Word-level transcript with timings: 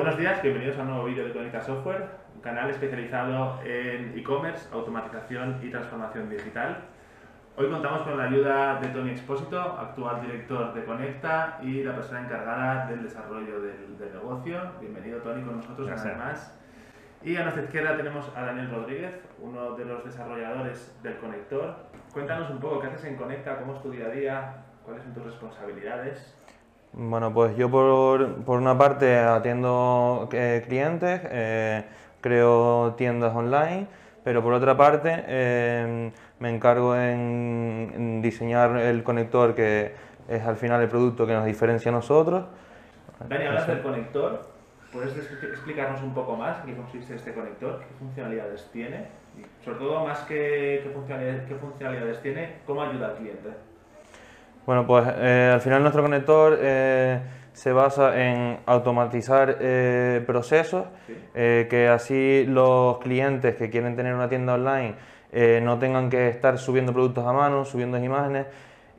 Buenos 0.00 0.16
días, 0.16 0.42
bienvenidos 0.42 0.78
a 0.78 0.80
un 0.80 0.88
nuevo 0.88 1.04
vídeo 1.04 1.26
de 1.26 1.32
Conecta 1.34 1.60
Software, 1.60 2.06
un 2.34 2.40
canal 2.40 2.70
especializado 2.70 3.60
en 3.62 4.18
e-commerce, 4.18 4.66
automatización 4.72 5.60
y 5.62 5.68
transformación 5.68 6.30
digital. 6.30 6.84
Hoy 7.54 7.68
contamos 7.68 8.00
con 8.00 8.16
la 8.16 8.24
ayuda 8.24 8.80
de 8.80 8.88
Tony 8.88 9.10
Expósito, 9.10 9.60
actual 9.60 10.22
director 10.22 10.72
de 10.72 10.86
Conecta 10.86 11.58
y 11.62 11.82
la 11.84 11.94
persona 11.94 12.22
encargada 12.22 12.86
del 12.86 13.02
desarrollo 13.02 13.60
del, 13.60 13.98
del 13.98 14.12
negocio. 14.14 14.72
Bienvenido 14.80 15.18
Tony 15.18 15.42
con 15.42 15.58
nosotros 15.58 15.86
una 15.86 16.02
vez 16.02 16.16
más. 16.16 16.58
Y 17.22 17.36
a 17.36 17.42
nuestra 17.42 17.64
izquierda 17.64 17.94
tenemos 17.98 18.32
a 18.34 18.40
Daniel 18.40 18.70
Rodríguez, 18.70 19.20
uno 19.38 19.76
de 19.76 19.84
los 19.84 20.02
desarrolladores 20.02 20.98
del 21.02 21.18
conector. 21.18 21.76
Cuéntanos 22.14 22.48
un 22.48 22.58
poco 22.58 22.80
qué 22.80 22.86
haces 22.86 23.04
en 23.04 23.16
Conecta, 23.16 23.58
cómo 23.58 23.74
es 23.74 23.82
tu 23.82 23.90
día 23.90 24.06
a 24.06 24.08
día, 24.08 24.64
cuáles 24.82 25.02
son 25.02 25.12
tus 25.12 25.24
responsabilidades. 25.24 26.39
Bueno, 26.92 27.32
pues 27.32 27.56
yo 27.56 27.70
por, 27.70 28.42
por 28.44 28.58
una 28.58 28.76
parte 28.76 29.16
atiendo 29.16 30.28
eh, 30.32 30.64
clientes, 30.66 31.20
eh, 31.24 31.84
creo 32.20 32.94
tiendas 32.96 33.34
online, 33.34 33.86
pero 34.24 34.42
por 34.42 34.52
otra 34.52 34.76
parte 34.76 35.24
eh, 35.26 36.10
me 36.40 36.50
encargo 36.50 36.96
en, 36.96 37.92
en, 37.94 38.22
diseñar 38.22 38.76
el 38.76 39.04
conector 39.04 39.54
que 39.54 39.94
es 40.28 40.42
al 40.42 40.56
final 40.56 40.82
el 40.82 40.88
producto 40.88 41.26
que 41.26 41.32
nos 41.32 41.44
diferencia 41.44 41.90
a 41.90 41.94
nosotros. 41.94 42.44
Dani, 43.28 43.46
hablas 43.46 43.66
del 43.66 43.82
conector. 43.82 44.50
¿Puedes 44.92 45.16
explicarnos 45.16 46.02
un 46.02 46.12
poco 46.12 46.36
más 46.36 46.58
en 46.64 46.70
qué 46.70 46.76
consiste 46.76 47.14
este 47.14 47.32
conector? 47.32 47.78
¿Qué 47.78 47.94
funcionalidades 48.00 48.68
tiene? 48.72 49.06
Y 49.38 49.64
sobre 49.64 49.78
todo, 49.78 50.04
más 50.04 50.18
que 50.22 50.80
qué 50.82 50.90
funcionalidades, 50.92 51.42
qué 51.46 51.54
funcionalidades 51.54 52.20
tiene, 52.22 52.56
¿cómo 52.66 52.82
ayuda 52.82 53.10
al 53.10 53.14
cliente? 53.14 53.50
Bueno, 54.66 54.86
pues 54.86 55.06
eh, 55.16 55.50
al 55.54 55.60
final 55.60 55.82
nuestro 55.82 56.02
conector 56.02 56.58
eh, 56.60 57.20
se 57.52 57.72
basa 57.72 58.20
en 58.20 58.58
automatizar 58.66 59.56
eh, 59.60 60.22
procesos, 60.26 60.84
eh, 61.34 61.66
que 61.68 61.88
así 61.88 62.44
los 62.46 62.98
clientes 62.98 63.56
que 63.56 63.70
quieren 63.70 63.96
tener 63.96 64.14
una 64.14 64.28
tienda 64.28 64.54
online 64.54 64.94
eh, 65.32 65.60
no 65.62 65.78
tengan 65.78 66.10
que 66.10 66.28
estar 66.28 66.58
subiendo 66.58 66.92
productos 66.92 67.26
a 67.26 67.32
mano, 67.32 67.64
subiendo 67.64 67.98
imágenes, 67.98 68.46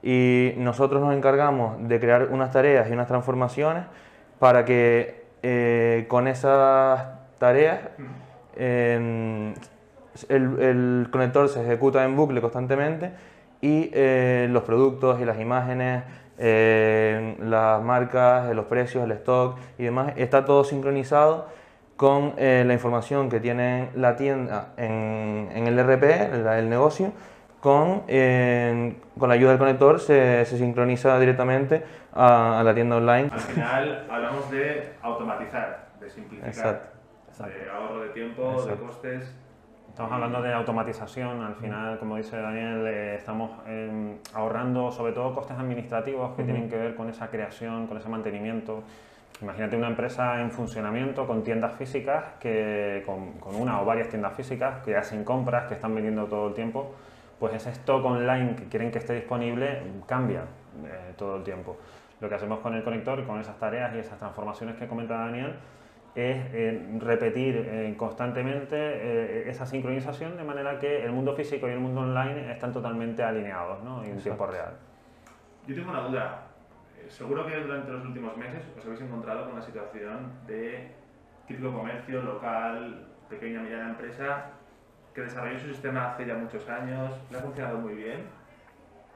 y 0.04 0.54
nosotros 0.58 1.02
nos 1.02 1.14
encargamos 1.14 1.88
de 1.88 2.00
crear 2.00 2.30
unas 2.32 2.52
tareas 2.52 2.90
y 2.90 2.94
unas 2.94 3.08
transformaciones 3.08 3.84
para 4.40 4.66
que 4.66 5.26
eh, 5.44 6.06
con 6.08 6.28
esas 6.28 7.04
tareas 7.38 7.80
eh, 8.56 9.54
el, 10.28 10.60
el 10.60 11.08
conector 11.12 11.48
se 11.50 11.62
ejecuta 11.62 12.04
en 12.04 12.16
bucle 12.16 12.42
constantemente 12.42 13.12
y 13.62 13.90
eh, 13.94 14.48
los 14.50 14.64
productos 14.64 15.22
y 15.22 15.26
las 15.26 15.40
imágenes, 15.40 16.04
eh, 16.38 17.36
las 17.40 17.82
marcas, 17.84 18.50
eh, 18.50 18.54
los 18.56 18.66
precios, 18.66 19.04
el 19.04 19.12
stock 19.12 19.58
y 19.78 19.84
demás, 19.84 20.14
está 20.16 20.44
todo 20.46 20.64
sincronizado 20.64 21.48
con 21.96 22.34
eh, 22.38 22.64
la 22.66 22.74
información 22.74 23.30
que 23.30 23.40
tiene 23.40 23.90
la 23.96 24.16
tienda 24.16 24.70
en, 24.78 25.50
en 25.54 25.68
el 25.68 25.78
RP, 25.78 26.04
el, 26.34 26.48
el 26.48 26.70
negocio, 26.70 27.12
con, 27.60 28.02
eh, 28.08 28.96
con 29.20 29.30
la 29.30 29.36
ayuda 29.36 29.52
del 29.52 29.60
conector 29.60 30.00
se, 30.00 30.44
se 30.46 30.58
sincroniza 30.58 31.20
directamente 31.20 31.84
a, 32.12 32.60
a 32.60 32.64
la 32.64 32.74
tienda 32.74 32.96
online. 32.98 33.30
Al 33.32 33.40
final 33.40 34.08
hablamos 34.10 34.50
de 34.50 34.94
automatizar, 35.04 35.90
de 36.00 36.10
simplificar, 36.10 36.50
Exacto. 36.50 36.88
de 37.46 37.70
ahorro 37.70 38.02
de 38.02 38.10
tiempo, 38.10 38.52
de 38.54 38.58
Exacto. 38.64 38.86
costes. 38.88 39.36
Estamos 39.92 40.14
hablando 40.14 40.42
de 40.42 40.54
automatización, 40.54 41.44
al 41.44 41.56
final, 41.56 42.00
como 42.00 42.16
dice 42.16 42.38
Daniel, 42.38 42.88
eh, 42.88 43.16
estamos 43.16 43.52
eh, 43.68 44.16
ahorrando 44.34 44.90
sobre 44.90 45.12
todo 45.12 45.36
costes 45.36 45.58
administrativos 45.58 46.34
que 46.38 46.46
tienen 46.46 46.70
que 46.70 46.78
ver 46.78 46.96
con 46.96 47.10
esa 47.10 47.28
creación, 47.28 47.88
con 47.88 47.98
ese 47.98 48.08
mantenimiento. 48.08 48.84
Imagínate 49.42 49.76
una 49.76 49.90
empresa 49.90 50.40
en 50.40 50.50
funcionamiento 50.50 51.28
con 51.28 51.44
tiendas 51.44 51.76
físicas, 51.76 52.24
que, 52.40 53.04
con, 53.06 53.34
con 53.34 53.54
una 53.56 53.82
o 53.82 53.86
varias 53.86 54.08
tiendas 54.08 54.34
físicas 54.34 54.82
que 54.82 54.96
hacen 54.96 55.26
compras, 55.26 55.66
que 55.68 55.74
están 55.74 55.94
vendiendo 55.94 56.26
todo 56.26 56.48
el 56.48 56.54
tiempo, 56.54 56.96
pues 57.38 57.54
ese 57.54 57.72
stock 57.72 58.06
online 58.06 58.56
que 58.56 58.70
quieren 58.70 58.92
que 58.92 59.00
esté 59.00 59.14
disponible 59.14 59.82
cambia 60.08 60.44
eh, 60.86 61.14
todo 61.18 61.36
el 61.36 61.44
tiempo. 61.44 61.76
Lo 62.22 62.30
que 62.30 62.36
hacemos 62.36 62.60
con 62.60 62.74
el 62.76 62.84
conector 62.86 63.20
y 63.20 63.24
con 63.24 63.42
esas 63.42 63.60
tareas 63.60 63.94
y 63.94 64.00
esas 64.00 64.18
transformaciones 64.18 64.78
que 64.78 64.88
comenta 64.88 65.16
Daniel 65.16 65.54
es 66.14 66.38
eh, 66.54 66.98
repetir 67.00 67.56
eh, 67.56 67.94
constantemente 67.98 68.76
eh, 68.76 69.50
esa 69.50 69.66
sincronización 69.66 70.36
de 70.36 70.44
manera 70.44 70.78
que 70.78 71.06
el 71.06 71.12
mundo 71.12 71.34
físico 71.36 71.68
y 71.70 71.72
el 71.72 71.80
mundo 71.80 72.02
online 72.02 72.52
están 72.52 72.74
totalmente 72.74 73.24
alineados 73.24 73.82
¿no? 73.84 74.04
en 74.04 74.18
tiempo 74.18 74.46
real. 74.46 74.74
Yo 75.68 75.76
tengo 75.76 75.92
una 75.92 76.02
duda. 76.02 76.48
Eh, 77.00 77.10
Seguro 77.10 77.46
que 77.46 77.56
durante 77.56 77.92
los 77.92 78.06
últimos 78.06 78.36
meses 78.36 78.62
os 78.78 78.86
habéis 78.86 79.02
encontrado 79.02 79.46
con 79.46 79.54
una 79.54 79.62
situación 79.62 80.32
de 80.48 80.92
típico 81.48 81.72
comercio 81.72 82.22
local, 82.22 83.08
pequeña, 83.30 83.62
mediana 83.62 83.92
empresa, 83.92 84.48
que 85.16 85.22
desarrolló 85.22 85.60
su 85.60 85.68
sistema 85.68 86.12
hace 86.12 86.26
ya 86.26 86.36
muchos 86.36 86.68
años, 86.70 87.14
le 87.30 87.38
ha 87.38 87.42
funcionado 87.42 87.78
muy 87.78 87.94
bien 87.94 88.24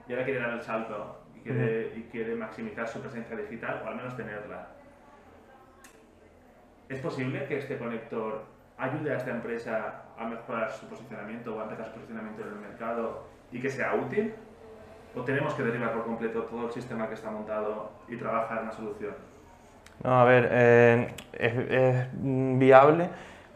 y 0.08 0.14
ahora 0.14 0.24
quiere 0.24 0.40
dar 0.40 0.52
el 0.52 0.62
salto 0.62 1.24
y 1.36 1.40
quiere, 1.40 1.94
y 1.96 2.04
quiere 2.04 2.36
maximizar 2.36 2.88
su 2.88 3.02
presencia 3.02 3.36
digital 3.36 3.82
o 3.84 3.88
al 3.88 3.96
menos 3.96 4.16
tenerla. 4.16 4.68
¿Es 6.88 7.00
posible 7.00 7.46
que 7.46 7.58
este 7.58 7.78
conector 7.78 8.44
ayude 8.78 9.12
a 9.12 9.18
esta 9.18 9.32
empresa 9.32 10.04
a 10.18 10.26
mejorar 10.26 10.72
su 10.72 10.88
posicionamiento 10.88 11.56
o 11.56 11.60
a 11.60 11.64
empezar 11.64 11.88
su 11.88 11.94
posicionamiento 11.94 12.44
en 12.44 12.50
el 12.50 12.56
mercado 12.56 13.24
y 13.52 13.60
que 13.60 13.70
sea 13.70 13.96
útil? 13.96 14.34
¿O 15.16 15.22
tenemos 15.22 15.54
que 15.54 15.64
derribar 15.64 15.94
por 15.94 16.04
completo 16.04 16.44
todo 16.44 16.68
el 16.68 16.72
sistema 16.72 17.08
que 17.08 17.16
está 17.16 17.32
montado 17.32 17.92
y 18.08 18.18
trabajar 18.18 18.58
en 18.58 18.64
una 18.66 18.72
solución? 18.72 19.14
No, 20.04 20.22
a 20.22 20.26
ver, 20.26 20.50
eh, 20.52 21.08
es, 21.34 21.54
es, 21.70 22.08
viable, 22.14 23.10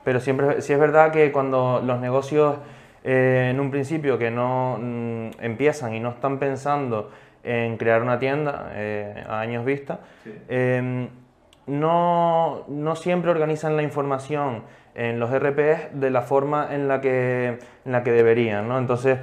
pero 0.04 0.20
siempre 0.20 0.62
sí 0.62 0.74
es 0.74 0.80
verdad 0.80 1.12
que 1.12 1.32
cuando 1.32 1.82
los 1.84 2.00
negocios 2.00 2.58
eh, 3.04 3.50
en 3.52 3.60
un 3.60 3.70
principio 3.70 4.18
que 4.18 4.32
no 4.32 4.78
mm, 4.82 5.32
empiezan 5.42 5.94
y 5.94 6.00
no 6.00 6.10
están 6.10 6.40
pensando 6.40 7.12
en 7.44 7.78
crear 7.78 8.02
una 8.02 8.18
tienda 8.20 8.72
eh, 8.74 9.24
a 9.28 9.42
años 9.42 9.66
vista, 9.66 10.00
Sí. 10.24 10.34
No, 11.70 12.64
no 12.68 12.96
siempre 12.96 13.32
organizan 13.32 13.76
la 13.76 13.84
información 13.84 14.64
en 14.96 15.20
los 15.20 15.30
RPs 15.32 15.94
de 16.00 16.10
la 16.10 16.22
forma 16.22 16.74
en 16.74 16.88
la 16.88 17.00
que, 17.00 17.60
en 17.86 17.92
la 17.92 18.04
que 18.04 18.12
deberían, 18.12 18.68
¿no? 18.68 18.78
Entonces, 18.78 19.18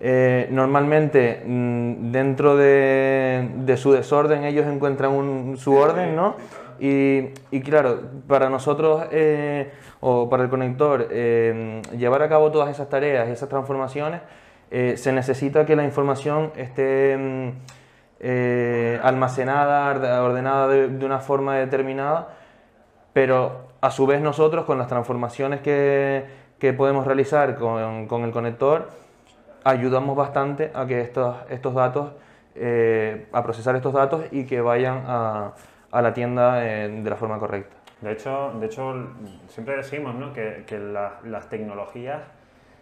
eh, 0.00 0.48
normalmente 0.50 1.42
mm, 1.44 2.10
dentro 2.10 2.56
de, 2.56 3.48
de 3.54 3.76
su 3.76 3.92
desorden 3.92 4.44
ellos 4.44 4.66
encuentran 4.66 5.12
un- 5.12 5.56
su 5.58 5.74
orden, 5.76 6.16
¿no? 6.16 6.36
Y, 6.80 7.28
y 7.50 7.60
claro, 7.60 8.00
para 8.26 8.48
nosotros 8.48 9.04
eh, 9.12 9.70
o 10.00 10.30
para 10.30 10.44
el 10.44 10.48
conector 10.48 11.06
eh, 11.10 11.82
llevar 11.98 12.22
a 12.22 12.28
cabo 12.30 12.50
todas 12.50 12.70
esas 12.70 12.88
tareas 12.88 13.28
y 13.28 13.32
esas 13.32 13.48
transformaciones, 13.50 14.22
se 14.70 15.12
necesita 15.12 15.66
que 15.66 15.74
la 15.74 15.84
información 15.84 16.52
esté 16.56 17.16
mm, 17.18 17.48
eh, 18.20 19.00
almacenada, 19.02 19.90
orde- 19.90 20.12
ordenada 20.18 20.68
de, 20.68 21.04
una 21.04 21.18
forma 21.20 21.56
determinada, 21.56 22.28
pero 23.12 23.68
a 23.80 23.90
su 23.90 24.06
vez 24.06 24.20
nosotros 24.20 24.64
con 24.64 24.78
las 24.78 24.88
transformaciones 24.88 25.60
que, 25.60 26.24
que 26.58 26.72
podemos 26.72 27.06
realizar 27.06 27.56
con, 27.56 28.06
con 28.06 28.22
el 28.24 28.30
conector, 28.30 28.88
ayudamos 29.64 30.16
bastante 30.16 30.70
a 30.74 30.86
que 30.86 31.00
estos, 31.00 31.36
estos 31.48 31.74
datos, 31.74 32.12
eh, 32.54 33.26
a 33.32 33.42
procesar 33.42 33.76
estos 33.76 33.92
datos 33.92 34.24
y 34.30 34.44
que 34.44 34.60
vayan 34.60 35.02
a, 35.06 35.52
a 35.90 36.02
la 36.02 36.12
tienda 36.12 36.64
eh, 36.64 36.88
de 36.88 37.10
la 37.10 37.16
forma 37.16 37.38
correcta. 37.38 37.76
De 38.00 38.12
hecho, 38.12 38.52
de 38.58 38.66
hecho 38.66 38.94
siempre 39.48 39.76
decimos 39.76 40.14
¿no? 40.14 40.32
que, 40.32 40.64
que 40.66 40.78
la- 40.78 41.18
las 41.24 41.48
tecnologías, 41.48 42.22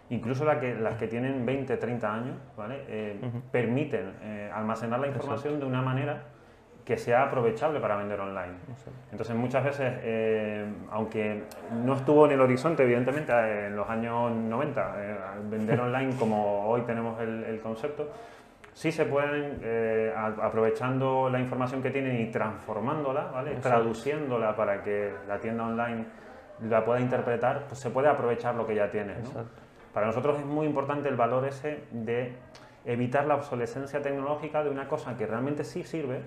incluso 0.09 0.45
la 0.45 0.59
que- 0.59 0.75
las 0.75 0.95
que 0.95 1.07
tienen 1.07 1.45
20, 1.45 1.77
30 1.77 2.13
años, 2.13 2.35
¿vale? 2.57 2.83
Eh, 2.87 3.19
permiten 3.51 4.13
eh, 4.21 4.49
almacenar 4.53 4.99
la 4.99 5.07
información 5.07 5.59
de 5.59 5.65
una 5.65 5.81
manera 5.81 6.23
que 6.85 6.97
sea 6.97 7.23
aprovechable 7.25 7.79
para 7.79 7.95
vender 7.97 8.19
online. 8.19 8.53
Entonces 9.11 9.35
muchas 9.35 9.63
veces, 9.63 9.93
eh, 10.01 10.65
aunque 10.91 11.43
no 11.85 11.93
estuvo 11.93 12.25
en 12.25 12.31
el 12.31 12.41
horizonte, 12.41 12.81
evidentemente, 12.83 13.67
en 13.67 13.75
los 13.75 13.87
años 13.87 14.31
90, 14.31 14.93
eh, 14.97 15.15
vender 15.51 15.79
online 15.81 16.15
como 16.17 16.67
hoy 16.67 16.81
tenemos 16.81 17.19
el, 17.21 17.43
el 17.43 17.59
concepto, 17.61 18.09
sí 18.73 18.91
se 18.91 19.05
pueden, 19.05 19.59
eh, 19.61 20.11
aprovechando 20.41 21.29
la 21.29 21.39
información 21.39 21.83
que 21.83 21.91
tienen 21.91 22.19
y 22.21 22.31
transformándola, 22.31 23.25
¿vale? 23.25 23.51
traduciéndola 23.61 24.55
para 24.55 24.81
que 24.81 25.13
la 25.27 25.37
tienda 25.39 25.65
online 25.65 26.05
la 26.67 26.83
pueda 26.83 26.99
interpretar, 26.99 27.65
pues 27.67 27.79
se 27.79 27.91
puede 27.91 28.07
aprovechar 28.07 28.55
lo 28.55 28.65
que 28.65 28.73
ya 28.73 28.89
tienes. 28.89 29.17
¿no? 29.35 29.41
Para 29.93 30.07
nosotros 30.07 30.39
es 30.39 30.45
muy 30.45 30.67
importante 30.67 31.09
el 31.09 31.15
valor 31.15 31.45
ese 31.45 31.83
de 31.91 32.35
evitar 32.85 33.25
la 33.25 33.35
obsolescencia 33.35 34.01
tecnológica 34.01 34.63
de 34.63 34.69
una 34.69 34.87
cosa 34.87 35.17
que 35.17 35.25
realmente 35.25 35.63
sí 35.63 35.83
sirve 35.83 36.21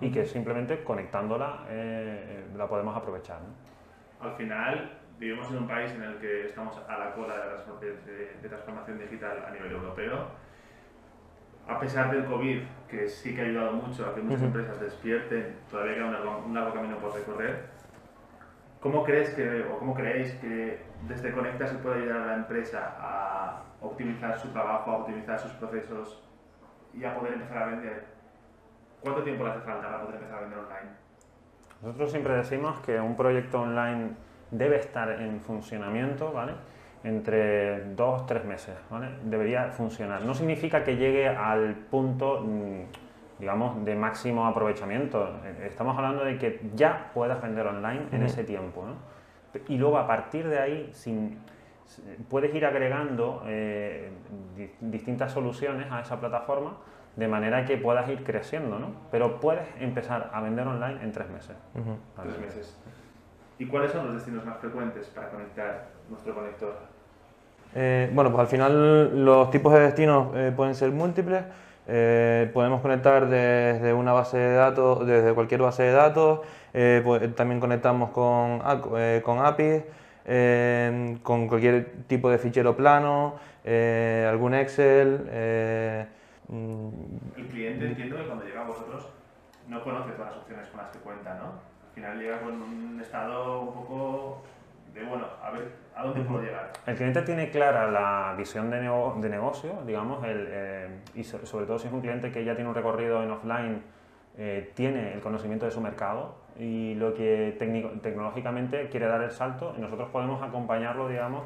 y 0.00 0.10
que 0.10 0.26
simplemente 0.26 0.82
conectándola 0.82 1.64
eh, 1.68 2.44
la 2.56 2.66
podemos 2.68 2.96
aprovechar. 2.96 3.40
¿no? 3.40 4.26
Al 4.28 4.34
final, 4.34 4.98
vivimos 5.18 5.50
en 5.50 5.58
un 5.58 5.68
país 5.68 5.92
en 5.92 6.02
el 6.02 6.16
que 6.16 6.46
estamos 6.46 6.80
a 6.88 6.98
la 6.98 7.12
cola 7.14 7.34
de, 7.80 8.48
transformación 8.48 8.98
digital 8.98 9.44
a 9.46 9.50
nivel 9.50 9.72
europeo. 9.72 10.26
A 11.68 11.78
pesar 11.78 12.10
del 12.10 12.24
COVID, 12.24 12.62
que 12.88 13.08
sí 13.08 13.34
que 13.34 13.42
ha 13.42 13.44
ayudado 13.44 13.72
mucho 13.72 14.06
a 14.06 14.14
que 14.14 14.22
muchas 14.22 14.40
Ujú. 14.40 14.46
empresas 14.46 14.80
despierten, 14.80 15.56
todavía 15.70 15.96
queda 15.96 16.06
un 16.06 16.12
largo, 16.12 16.42
un 16.46 16.54
largo 16.54 16.72
camino 16.72 16.96
por 16.96 17.14
recorrer. 17.14 17.66
¿Cómo 18.80 19.04
crees 19.04 19.30
que, 19.30 19.64
o 19.64 19.78
cómo 19.78 19.94
creéis 19.94 20.32
que 20.36 20.87
desde 21.06 21.32
Conecta 21.32 21.66
se 21.66 21.76
puede 21.76 22.02
ayudar 22.02 22.22
a 22.22 22.26
la 22.26 22.34
empresa 22.36 22.96
a 22.98 23.62
optimizar 23.80 24.38
su 24.38 24.48
trabajo, 24.48 24.90
a 24.90 24.96
optimizar 24.98 25.38
sus 25.38 25.52
procesos 25.52 26.22
y 26.94 27.04
a 27.04 27.14
poder 27.14 27.34
empezar 27.34 27.58
a 27.58 27.66
vender? 27.66 28.06
¿Cuánto 29.00 29.22
tiempo 29.22 29.44
le 29.44 29.50
hace 29.50 29.60
falta 29.60 29.86
para 29.86 30.00
poder 30.00 30.16
empezar 30.16 30.38
a 30.38 30.40
vender 30.40 30.58
online? 30.58 30.90
Nosotros 31.82 32.10
siempre 32.10 32.34
decimos 32.34 32.80
que 32.80 33.00
un 33.00 33.14
proyecto 33.14 33.60
online 33.60 34.10
debe 34.50 34.76
estar 34.76 35.10
en 35.20 35.40
funcionamiento, 35.40 36.32
¿vale? 36.32 36.54
Entre 37.04 37.94
dos, 37.94 38.26
tres 38.26 38.44
meses, 38.44 38.74
¿vale? 38.90 39.10
Debería 39.22 39.70
funcionar. 39.70 40.22
No 40.22 40.34
significa 40.34 40.82
que 40.82 40.96
llegue 40.96 41.28
al 41.28 41.74
punto, 41.74 42.40
mm, 42.40 43.38
digamos, 43.38 43.84
de 43.84 43.94
máximo 43.94 44.46
aprovechamiento. 44.46 45.38
Estamos 45.62 45.96
hablando 45.96 46.24
de 46.24 46.36
que 46.38 46.60
ya 46.74 47.12
puedas 47.14 47.40
vender 47.40 47.68
online 47.68 48.06
en 48.10 48.24
ese 48.24 48.42
tiempo, 48.42 48.84
¿no? 48.84 48.94
Y 49.68 49.78
luego 49.78 49.98
a 49.98 50.06
partir 50.06 50.48
de 50.48 50.58
ahí, 50.58 50.90
sin, 50.92 51.38
puedes 52.28 52.54
ir 52.54 52.66
agregando 52.66 53.42
eh, 53.46 54.10
distintas 54.80 55.32
soluciones 55.32 55.90
a 55.90 56.00
esa 56.00 56.20
plataforma 56.20 56.76
de 57.16 57.26
manera 57.26 57.64
que 57.64 57.76
puedas 57.76 58.08
ir 58.08 58.22
creciendo, 58.22 58.78
¿no? 58.78 58.92
Pero 59.10 59.40
puedes 59.40 59.66
empezar 59.80 60.30
a 60.32 60.40
vender 60.40 60.66
online 60.66 61.02
en 61.02 61.10
tres 61.10 61.28
meses. 61.30 61.56
Tres 62.22 62.38
meses. 62.38 62.78
¿Y 63.58 63.66
cuáles 63.66 63.90
son 63.90 64.06
los 64.06 64.14
destinos 64.14 64.44
más 64.44 64.58
frecuentes 64.58 65.08
para 65.08 65.30
conectar 65.30 65.88
nuestro 66.08 66.32
conector? 66.34 66.76
Eh, 67.74 68.10
bueno, 68.14 68.30
pues 68.30 68.40
al 68.40 68.46
final 68.46 69.24
los 69.24 69.50
tipos 69.50 69.72
de 69.72 69.80
destinos 69.80 70.28
eh, 70.34 70.52
pueden 70.54 70.74
ser 70.74 70.92
múltiples. 70.92 71.42
Eh, 71.88 72.50
podemos 72.52 72.80
conectar 72.82 73.28
desde 73.28 73.92
una 73.92 74.12
base 74.12 74.36
de 74.38 74.54
datos, 74.54 75.06
desde 75.06 75.34
cualquier 75.34 75.62
base 75.62 75.84
de 75.84 75.92
datos. 75.92 76.40
Pues, 76.72 77.34
también 77.34 77.60
conectamos 77.60 78.10
con, 78.10 78.60
con 79.22 79.38
APIs, 79.44 79.82
con 81.22 81.48
cualquier 81.48 82.04
tipo 82.06 82.30
de 82.30 82.38
fichero 82.38 82.76
plano, 82.76 83.34
algún 83.64 84.54
Excel. 84.54 85.20
Mm. 86.48 86.88
El 87.36 87.46
cliente 87.48 87.86
entiendo 87.86 88.16
que 88.16 88.24
cuando 88.24 88.44
llega 88.44 88.62
a 88.62 88.66
vosotros 88.66 89.06
no 89.68 89.84
conoce 89.84 90.12
todas 90.12 90.30
las 90.30 90.40
opciones 90.40 90.66
con 90.68 90.80
las 90.80 90.90
que 90.90 90.98
cuenta, 91.00 91.34
¿no? 91.34 91.68
final 91.98 92.18
llega 92.18 92.40
con 92.40 92.62
un 92.62 93.00
estado 93.00 93.60
un 93.60 93.74
poco 93.74 94.42
de, 94.94 95.02
bueno, 95.02 95.26
a 95.42 95.50
ver, 95.50 95.72
¿a 95.96 96.04
dónde 96.04 96.20
puedo 96.20 96.42
llegar? 96.42 96.72
El 96.86 96.94
cliente 96.94 97.22
tiene 97.22 97.50
clara 97.50 97.90
la 97.90 98.34
visión 98.36 98.70
de, 98.70 98.78
de 98.78 99.28
negocio, 99.28 99.82
digamos, 99.84 100.24
el, 100.24 100.46
eh, 100.48 100.88
y 101.14 101.24
sobre 101.24 101.66
todo 101.66 101.78
si 101.78 101.88
es 101.88 101.92
un 101.92 102.00
cliente 102.00 102.30
que 102.30 102.44
ya 102.44 102.54
tiene 102.54 102.68
un 102.68 102.74
recorrido 102.74 103.22
en 103.22 103.30
offline, 103.30 103.82
eh, 104.40 104.70
tiene 104.74 105.14
el 105.14 105.20
conocimiento 105.20 105.66
de 105.66 105.72
su 105.72 105.80
mercado 105.80 106.36
y 106.58 106.94
lo 106.94 107.12
que 107.12 107.56
tecnológicamente 108.02 108.88
quiere 108.88 109.06
dar 109.06 109.20
el 109.22 109.32
salto 109.32 109.74
y 109.76 109.80
nosotros 109.80 110.10
podemos 110.10 110.40
acompañarlo, 110.42 111.08
digamos, 111.08 111.42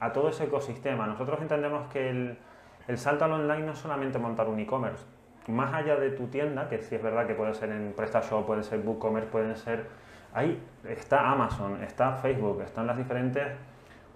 a 0.00 0.12
todo 0.12 0.28
ese 0.30 0.44
ecosistema. 0.44 1.06
Nosotros 1.06 1.40
entendemos 1.40 1.88
que 1.92 2.10
el, 2.10 2.98
salto 2.98 3.24
al 3.24 3.32
online 3.32 3.66
no 3.66 3.72
es 3.72 3.78
solamente 3.78 4.18
montar 4.18 4.48
un 4.48 4.58
e-commerce, 4.58 5.04
más 5.46 5.72
allá 5.72 5.94
de 5.94 6.10
tu 6.10 6.26
tienda, 6.26 6.68
que 6.68 6.82
sí 6.82 6.96
es 6.96 7.02
verdad 7.02 7.26
que 7.26 7.34
puede 7.34 7.54
ser 7.54 7.70
en 7.70 7.92
PrestaShop, 7.96 8.46
puede 8.46 8.64
ser 8.64 8.80
WooCommerce, 8.80 9.30
pueden 9.30 9.56
ser... 9.56 9.86
Ahí 10.34 10.60
está 10.88 11.30
Amazon, 11.30 11.84
está 11.84 12.14
Facebook, 12.16 12.62
están 12.62 12.88
las 12.88 12.96
diferentes 12.96 13.46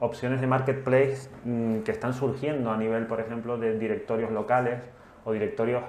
opciones 0.01 0.41
de 0.41 0.49
marketplace 0.49 1.31
mm, 1.45 1.81
que 1.81 1.93
están 1.93 2.15
surgiendo 2.15 2.73
a 2.73 2.77
nivel, 2.77 3.07
por 3.07 3.21
ejemplo, 3.21 3.59
de 3.59 3.79
directorios 3.79 4.33
locales 4.33 4.81
o 5.25 5.33
directorios 5.33 5.83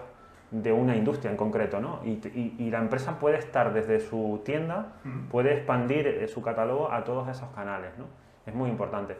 de 0.51 0.71
una 0.71 0.95
industria 0.95 1.31
en 1.31 1.37
concreto, 1.37 1.79
¿no? 1.79 2.01
Y, 2.05 2.19
y, 2.57 2.69
la 2.69 2.79
empresa 2.79 3.19
puede 3.19 3.37
estar 3.37 3.73
desde 3.73 3.99
su 3.99 4.41
tienda, 4.45 4.93
puede 5.29 5.53
expandir 5.53 6.07
eh, 6.07 6.27
su 6.27 6.41
catálogo 6.41 6.91
a 6.91 7.03
todos 7.03 7.27
esos 7.27 7.49
canales, 7.49 7.91
¿no? 7.97 8.05
Es 8.45 8.53
muy 8.53 8.69
importante. 8.69 9.17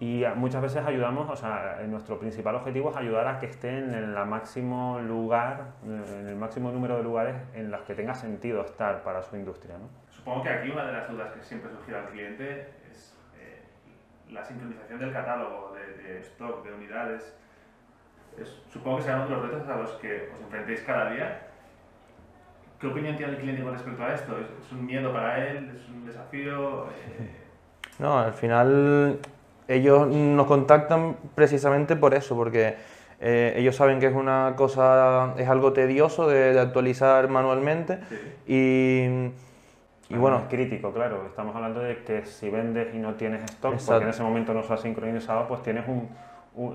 Y 0.00 0.24
muchas 0.34 0.62
veces 0.62 0.82
ayudamos, 0.86 1.28
o 1.28 1.36
sea, 1.36 1.78
nuestro 1.86 2.18
principal 2.18 2.54
objetivo 2.54 2.88
es 2.88 2.96
ayudar 2.96 3.28
a 3.28 3.38
que 3.38 3.44
estén 3.44 3.92
en 3.92 4.04
el 4.04 4.26
máximo 4.26 4.98
lugar, 4.98 5.74
en 5.84 6.26
el 6.26 6.36
máximo 6.36 6.72
número 6.72 6.96
de 6.96 7.02
lugares 7.02 7.36
en 7.52 7.70
los 7.70 7.82
que 7.82 7.94
tenga 7.94 8.14
sentido 8.14 8.62
estar 8.62 9.02
para 9.02 9.22
su 9.22 9.36
industria. 9.36 9.76
¿no? 9.76 9.90
Supongo 10.08 10.42
que 10.42 10.48
aquí 10.48 10.70
una 10.70 10.86
de 10.86 10.92
las 10.92 11.10
dudas 11.10 11.34
que 11.34 11.42
siempre 11.42 11.70
surge 11.70 11.94
al 11.94 12.06
cliente 12.06 12.70
es 12.90 13.14
eh, 13.38 13.62
la 14.30 14.42
sincronización 14.42 14.98
del 14.98 15.12
catálogo 15.12 15.74
de, 15.74 16.20
stock, 16.20 16.64
de 16.64 16.72
unidades. 16.72 17.36
Supongo 18.72 18.98
que 18.98 19.02
serán 19.04 19.22
otros 19.22 19.50
retos 19.50 19.68
a 19.68 19.76
los 19.76 19.90
que 19.92 20.30
os 20.34 20.40
enfrentéis 20.40 20.80
cada 20.82 21.10
día. 21.10 21.40
¿Qué 22.80 22.86
opinión 22.86 23.16
tiene 23.16 23.32
el 23.32 23.38
cliente 23.38 23.62
con 23.62 23.74
respecto 23.74 24.02
a 24.02 24.14
esto? 24.14 24.32
¿Es, 24.38 24.72
un 24.72 24.86
miedo 24.86 25.12
para 25.12 25.46
él? 25.46 25.70
¿Es 25.76 25.88
un 25.88 26.06
desafío? 26.06 26.86
Eh, 26.86 27.30
no, 27.98 28.18
al 28.18 28.32
final 28.32 29.18
ellos 29.68 30.08
nos 30.08 30.46
contactan 30.46 31.16
precisamente 31.34 31.94
por 31.94 32.14
eso, 32.14 32.34
porque 32.34 32.76
eh, 33.20 33.52
ellos 33.56 33.76
saben 33.76 34.00
que 34.00 34.06
es 34.06 34.14
una 34.14 34.54
cosa, 34.56 35.34
es 35.36 35.48
algo 35.48 35.74
tedioso 35.74 36.26
de, 36.26 36.58
actualizar 36.58 37.28
manualmente 37.28 37.98
y, 38.46 39.04
y 40.08 40.16
bueno... 40.16 40.38
Es 40.38 40.44
crítico, 40.44 40.90
claro. 40.92 41.26
Estamos 41.26 41.54
hablando 41.54 41.80
de 41.80 42.02
que 42.02 42.24
si 42.24 42.48
vendes 42.48 42.94
y 42.94 42.98
no 42.98 43.14
tienes 43.14 43.44
stock, 43.44 43.76
porque 43.76 44.04
en 44.04 44.10
ese 44.10 44.22
momento 44.22 44.54
no 44.54 44.62
se 44.62 44.72
ha 44.72 44.78
sincronizado, 44.78 45.46
pues 45.46 45.62
tienes 45.62 45.86
un, 45.86 46.08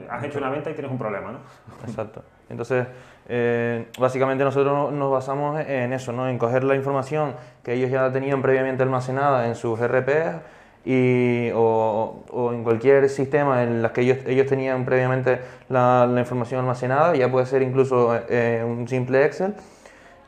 has 0.10 0.24
hecho 0.24 0.38
una 0.38 0.50
venta 0.50 0.70
y 0.70 0.74
tienes 0.74 0.92
un 0.92 0.98
problema, 0.98 1.32
¿no? 1.32 1.40
Exacto. 1.88 2.24
Entonces, 2.50 2.88
eh, 3.28 3.88
básicamente 4.00 4.44
nosotros 4.44 4.92
nos 4.92 5.12
basamos 5.12 5.60
en 5.60 5.94
eso, 5.94 6.12
¿no? 6.12 6.30
En 6.30 6.38
coger 6.38 6.64
la 6.64 6.76
información 6.76 7.36
que 7.64 7.74
ellos 7.74 7.90
ya 7.90 8.12
tenían 8.12 8.42
previamente 8.42 8.84
almacenada 8.84 9.48
en 9.48 9.56
sus 9.56 9.80
RPs 9.80 10.42
y, 10.86 11.50
o, 11.56 12.52
en 12.54 12.64
cualquier 12.64 13.10
sistema 13.10 13.64
en 13.64 13.82
las 13.82 13.92
que 13.92 14.02
ellos, 14.02 14.20
ellos 14.28 14.46
tenían 14.46 14.86
previamente 14.86 15.40
la, 15.70 16.08
información 16.18 16.60
almacenada, 16.60 17.16
ya 17.16 17.30
puede 17.32 17.48
ser 17.48 17.64
incluso 17.64 18.16
eh, 18.30 18.64
un 18.66 18.88
simple 18.88 19.26
Excel, 19.26 19.56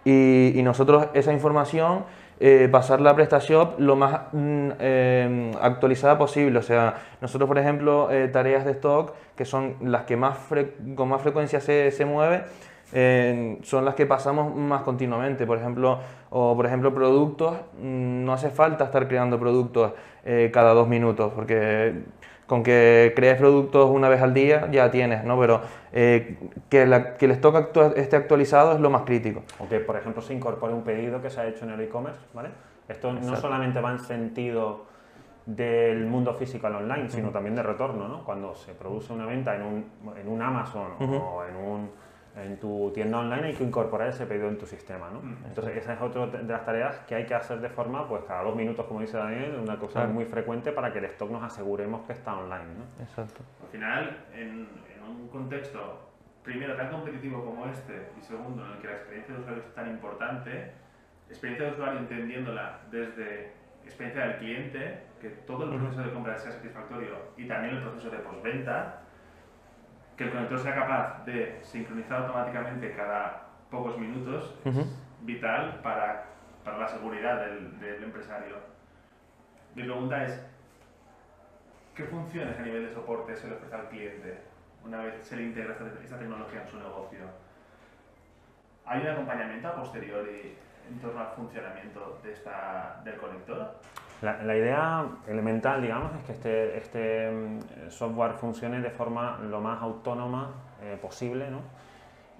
y, 0.03 0.61
nosotros 0.63 1.07
esa 1.13 1.33
información 1.33 2.05
eh, 2.39 2.69
pasarla 2.71 3.11
a 3.11 3.15
PrestaShop 3.15 3.79
lo 3.79 3.95
más 3.95 4.21
mm, 4.31 4.69
eh, 4.79 5.51
actualizada 5.61 6.17
posible. 6.17 6.59
O 6.59 6.63
sea, 6.63 6.95
nosotros, 7.21 7.47
por 7.47 7.57
ejemplo, 7.57 8.11
eh, 8.11 8.27
tareas 8.27 8.65
de 8.65 8.71
stock, 8.71 9.13
que 9.35 9.45
son 9.45 9.75
las 9.81 10.03
que 10.03 10.17
más 10.17 10.37
con 10.95 11.09
más 11.09 11.21
frecuencia 11.21 11.59
se, 11.61 11.91
se 11.91 12.05
mueve, 12.05 12.43
son 13.63 13.83
las 13.85 13.95
que 13.95 14.05
pasamos 14.05 14.55
más 14.55 14.81
continuamente. 14.83 15.45
Por 15.45 15.57
ejemplo, 15.57 15.99
o 16.29 16.55
por 16.55 16.65
ejemplo 16.65 16.93
productos, 16.93 17.57
mm, 17.81 18.25
no 18.25 18.33
hace 18.33 18.49
falta 18.49 18.85
estar 18.85 19.07
creando 19.07 19.39
productos 19.39 19.93
eh, 20.25 20.49
cada 20.53 20.73
dos 20.73 20.87
minutos, 20.87 21.31
porque 21.33 22.03
con 22.47 22.63
que 22.63 23.13
crees 23.15 23.37
productos 23.37 23.89
una 23.89 24.09
vez 24.09 24.21
al 24.21 24.33
día 24.33 24.69
ya 24.71 24.89
tienes, 24.89 25.23
¿no? 25.25 25.39
Pero 25.39 25.61
eh, 25.91 26.37
que, 26.69 26.85
la, 26.85 27.15
que, 27.17 27.25
el 27.25 27.31
stock 27.31 27.77
esté 27.97 28.15
actualizado 28.15 28.73
es 28.73 28.79
lo 28.79 28.89
más 28.89 29.03
crítico. 29.03 29.43
O 29.59 29.67
que, 29.67 29.79
por 29.79 29.97
ejemplo, 29.97 30.21
se 30.21 30.33
incorpore 30.33 30.73
un 30.73 30.83
pedido 30.83 31.21
que 31.21 31.29
se 31.29 31.41
ha 31.41 31.47
hecho 31.47 31.65
en 31.65 31.71
el 31.71 31.81
e-commerce, 31.81 32.21
¿vale? 32.33 32.49
Esto 32.87 33.11
no 33.11 33.35
solamente 33.35 33.81
va 33.81 33.91
en 33.91 33.99
sentido 33.99 34.85
del 35.45 36.05
mundo 36.05 36.33
físico 36.33 36.67
al 36.67 36.75
online, 36.75 37.09
sino 37.09 37.29
también 37.29 37.55
de 37.55 37.63
retorno, 37.63 38.07
¿no? 38.07 38.23
Cuando 38.23 38.55
se 38.55 38.73
produce 38.73 39.11
una 39.13 39.25
venta 39.25 39.55
en 39.55 39.61
un, 39.61 39.85
en 40.17 40.27
un 40.27 40.41
Amazon 40.41 40.91
o 40.99 41.43
en 41.43 41.55
un 41.55 41.89
en 42.43 42.59
tu 42.59 42.91
tienda 42.93 43.19
online 43.19 43.47
hay 43.47 43.53
que 43.53 43.63
incorporar 43.63 44.09
ese 44.09 44.25
pedido 44.25 44.47
en 44.47 44.57
tu 44.57 44.65
sistema, 44.65 45.09
¿no? 45.09 45.21
Mm. 45.21 45.45
Entonces 45.45 45.77
esa 45.77 45.93
es 45.93 46.01
otra 46.01 46.27
de 46.27 46.43
las 46.43 46.65
tareas 46.65 46.99
que 47.07 47.15
hay 47.15 47.25
que 47.25 47.33
hacer 47.33 47.59
de 47.59 47.69
forma, 47.69 48.07
pues 48.07 48.23
cada 48.25 48.43
dos 48.43 48.55
minutos, 48.55 48.85
como 48.85 49.01
dice 49.01 49.17
Daniel, 49.17 49.59
una 49.61 49.77
cosa 49.77 50.05
muy 50.07 50.25
frecuente 50.25 50.71
para 50.71 50.91
que 50.91 50.99
el 50.99 51.05
stock 51.05 51.31
nos 51.31 51.43
aseguremos 51.43 52.05
que 52.05 52.13
está 52.13 52.37
online, 52.37 52.75
¿no? 52.77 53.03
Exacto. 53.03 53.41
Al 53.63 53.69
final, 53.69 54.25
en, 54.33 54.67
un 55.07 55.29
contexto, 55.29 56.11
primero, 56.43 56.75
tan 56.75 56.91
competitivo 56.91 57.43
como 57.45 57.65
este, 57.67 58.09
y 58.19 58.21
segundo, 58.21 58.65
en 58.65 58.73
el 58.73 58.77
que 58.79 58.87
la 58.87 58.93
experiencia 58.93 59.33
de 59.33 59.39
usuario 59.39 59.63
es 59.63 59.73
tan 59.73 59.89
importante, 59.89 60.71
experiencia 61.29 61.67
de 61.67 61.71
usuario 61.71 61.99
entendiéndola 61.99 62.79
desde 62.91 63.53
experiencia 63.85 64.27
del 64.27 64.37
cliente, 64.37 65.03
que 65.21 65.29
todo 65.29 65.63
el 65.63 65.79
proceso 65.79 66.01
de 66.01 66.11
compra 66.11 66.37
sea 66.37 66.51
satisfactorio 66.51 67.15
y 67.37 67.47
también 67.47 67.75
el 67.75 67.83
proceso 67.83 68.09
de 68.09 68.17
postventa, 68.17 69.01
que 70.17 70.23
el 70.23 70.31
conector 70.31 70.59
sea 70.59 70.73
capaz 70.73 71.23
de 71.25 71.59
sincronizar 71.61 72.23
automáticamente 72.23 72.93
cada 72.95 73.49
pocos 73.69 73.97
minutos 73.99 74.55
es 74.65 74.75
vital 75.21 75.79
para, 75.83 76.25
para, 76.63 76.77
la 76.79 76.87
seguridad 76.87 77.45
del, 77.45 77.79
del, 77.79 78.03
empresario. 78.03 78.55
Mi 79.75 79.83
pregunta 79.83 80.23
es, 80.23 80.41
¿qué 81.93 82.03
funciones 82.05 82.57
a 82.57 82.63
nivel 82.63 82.87
de 82.87 82.93
soporte 82.93 83.35
se 83.35 83.47
le 83.47 83.55
ofrece 83.55 83.75
al 83.75 83.89
cliente 83.89 84.41
una 84.83 85.03
vez 85.03 85.25
se 85.25 85.35
le 85.35 85.43
integra 85.43 85.73
esta, 85.73 86.17
tecnología 86.17 86.61
en 86.63 86.67
su 86.67 86.77
negocio? 86.77 87.19
¿Hay 88.85 89.01
un 89.01 89.07
acompañamiento 89.07 89.67
a 89.67 89.75
posteriori 89.75 90.55
en 90.89 90.99
torno 90.99 91.19
al 91.19 91.35
funcionamiento 91.35 92.19
de 92.23 92.31
esta, 92.31 93.01
del 93.03 93.17
conector? 93.17 93.79
La, 94.21 94.55
idea 94.55 95.05
elemental, 95.27 95.81
digamos, 95.81 96.11
es 96.15 96.23
que 96.23 96.31
este, 96.31 96.77
este 96.77 97.31
mm, 97.31 97.89
software 97.89 98.33
funcione 98.33 98.81
de 98.81 98.89
forma 98.89 99.39
lo 99.39 99.61
más 99.61 99.81
autónoma 99.81 100.51
eh, 100.81 100.97
posible. 100.99 101.51
¿no? 101.51 101.59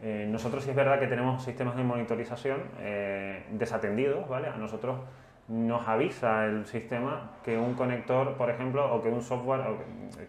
Eh, 0.02 0.28
nosotros 0.30 0.64
sí 0.64 0.70
es 0.70 0.76
verdad 0.76 1.00
que 1.00 1.08
tenemos 1.08 1.44
sistemas 1.44 1.76
de 1.76 1.84
monitorización 1.84 2.62
eh, 2.80 3.46
desatendidos, 3.52 4.28
¿vale? 4.30 4.48
A 4.48 4.56
nosotros 4.56 5.00
nos 5.48 5.88
avisa 5.88 6.46
el 6.46 6.66
sistema 6.66 7.32
que 7.44 7.58
un 7.58 7.74
conector, 7.74 8.34
por 8.36 8.50
ejemplo, 8.50 8.94
o 8.94 9.02
que 9.02 9.10
un 9.10 9.22
software, 9.22 9.62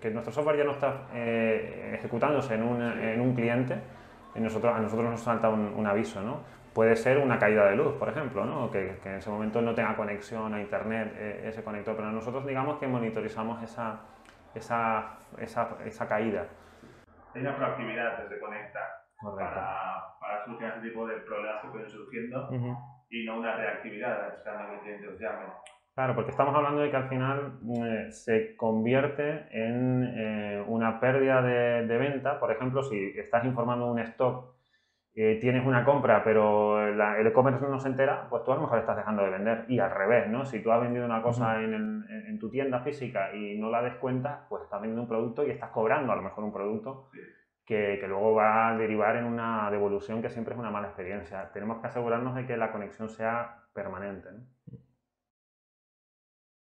que 0.01 0.11
nuestro 0.11 0.33
software 0.33 0.57
ya 0.57 0.65
no 0.65 0.73
está 0.73 1.09
eh, 1.13 1.93
ejecutándose 1.99 2.55
en 2.55 2.63
un, 2.63 2.81
en 2.81 3.21
un, 3.21 3.35
cliente 3.35 3.77
y 4.35 4.41
nosotros, 4.41 4.75
a 4.75 4.81
nosotros 4.81 5.11
nos 5.11 5.21
salta 5.21 5.49
un, 5.49 5.87
aviso, 5.87 6.23
¿no? 6.23 6.39
Puede 6.75 6.97
ser 6.97 7.19
una 7.19 7.39
caída 7.39 7.67
de 7.67 7.77
luz, 7.77 7.95
por 7.99 8.09
ejemplo, 8.09 8.45
¿no? 8.45 8.71
que, 8.71 8.99
que, 9.03 9.09
en 9.09 9.17
ese 9.17 9.31
momento 9.31 9.61
no 9.61 9.75
tenga 9.75 9.97
conexión 9.97 10.55
a 10.55 10.61
internet 10.61 11.13
eh, 11.17 11.43
ese 11.47 11.65
conector, 11.65 11.97
pero 11.97 12.11
nosotros 12.13 12.47
digamos 12.47 12.79
que 12.79 12.87
monitorizamos 12.87 13.63
esa, 13.63 14.01
esa, 14.55 15.19
esa, 15.39 15.77
esa 15.85 16.09
caída. 16.09 16.47
Hay 17.35 17.41
una 17.43 17.57
proactividad 17.57 18.19
desde 18.23 18.41
Conecta 18.41 18.81
para, 19.21 20.19
para, 20.21 20.45
solucionar 20.45 20.79
ese 20.79 20.89
tipo 20.89 21.07
de 21.07 21.17
problemas 21.17 21.63
que 21.63 21.69
pueden 21.69 21.89
surgiendo 21.89 22.49
y 23.11 23.25
no 23.25 23.39
una 23.39 23.57
reactividad 23.57 24.29
esperando 24.29 24.69
que 24.69 24.75
el 24.75 24.81
cliente 24.81 25.09
os 25.09 25.21
llame. 25.21 25.47
Claro, 25.95 26.15
porque 26.15 26.31
estamos 26.31 26.55
hablando 26.55 26.81
de 26.83 26.91
que 26.91 26.97
al 26.97 27.09
final 27.09 27.59
eh, 27.77 28.13
se 28.13 28.55
convierte 28.57 29.49
en 29.51 30.05
eh, 30.17 30.65
una 30.69 31.01
pérdida 31.01 31.43
de, 31.43 31.87
de, 31.89 31.99
venta. 31.99 32.39
Por 32.39 32.53
ejemplo, 32.53 32.85
si 32.85 33.19
estás 33.19 33.45
informando 33.45 33.91
un 33.91 33.99
stock, 33.99 34.55
eh, 35.21 35.39
tienes 35.41 35.67
una 35.67 35.85
compra, 35.85 36.23
pero 36.23 36.87
el 36.87 37.27
e-commerce 37.27 37.67
no 37.67 37.81
se 37.81 37.89
entera, 37.89 38.29
pues 38.31 38.45
tú 38.45 38.53
a 38.53 38.55
lo 38.55 38.61
mejor 38.61 38.79
estás 38.79 38.97
dejando 38.97 39.25
de 39.25 39.31
vender. 39.31 39.65
Y 39.67 39.81
al 39.81 39.91
revés, 39.91 40.29
¿no? 40.29 40.45
Si 40.45 40.63
tú 40.63 40.71
has 40.71 40.81
vendido 40.81 41.05
una 41.05 41.23
cosa 41.23 41.61
en, 41.61 41.75
en, 41.75 42.39
tu 42.39 42.49
tienda 42.49 42.79
física 42.81 43.35
y 43.35 43.59
no 43.59 43.69
la 43.69 43.83
descuentas, 43.83 44.47
pues 44.49 44.63
estás 44.63 44.81
vendiendo 44.81 45.03
un 45.03 45.09
producto 45.09 45.45
y 45.45 45.51
estás 45.51 45.71
cobrando 45.71 46.13
a 46.13 46.17
lo 46.17 46.23
mejor 46.23 46.45
un 46.45 46.53
producto. 46.53 47.11
Que, 47.65 47.99
que, 48.01 48.07
luego 48.07 48.35
va 48.35 48.69
a 48.69 48.77
derivar 48.79 49.17
en 49.17 49.25
una 49.25 49.69
devolución 49.73 50.23
que 50.23 50.31
siempre 50.31 50.55
es 50.55 50.61
una 50.61 50.71
mala 50.71 50.87
experiencia. 50.87 51.51
Tenemos 51.53 51.81
que 51.81 51.89
asegurarnos 51.89 52.37
de 52.37 52.47
que 52.47 52.57
la 52.57 52.71
conexión 52.71 53.09
sea 53.09 53.65
permanente. 53.75 54.29
¿no? 54.33 54.58